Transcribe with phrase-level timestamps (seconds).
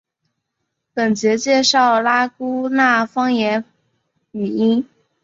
[0.95, 3.63] 本节介绍拉祜纳方言
[4.31, 4.89] 语音。